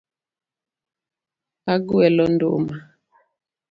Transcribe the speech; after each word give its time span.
Agwelo 1.73 2.23
nduma. 2.33 2.75